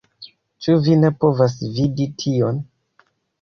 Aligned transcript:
Ĉu 0.67 0.77
vi 0.87 0.95
ne 1.01 1.11
povas 1.25 1.55
vidi 1.75 2.09
tion?! 2.25 2.59